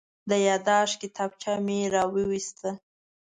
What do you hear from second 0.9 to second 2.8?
کتابچه مې راوویسته.